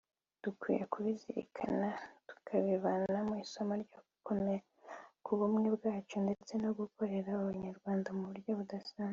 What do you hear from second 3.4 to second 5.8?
isomo ryo gukomera ku bumwe